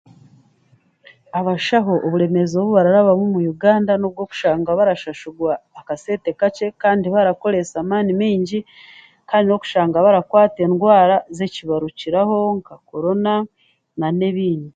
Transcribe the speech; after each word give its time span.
Abashaho 1.39 1.93
oburemeezi 2.05 2.55
obu 2.57 2.71
bararabamu 2.77 3.25
mu 3.33 3.41
Uganda 3.53 3.91
n'okushashurwa 3.97 5.51
akasente 5.79 6.29
kanye 6.39 6.67
kandi 6.81 7.05
barakoresa 7.15 7.75
amaani 7.83 8.11
maingi 8.19 8.59
kandi 9.29 9.45
n'okushanga 9.47 9.97
barakwatwa 10.05 10.61
endwara 10.67 11.15
ezibarukireho 11.41 12.37
nk'akoroona, 12.57 13.33
nan'ebindi 13.99 14.69